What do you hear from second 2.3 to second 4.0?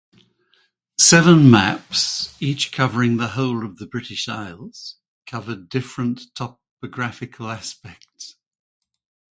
each covering the whole of the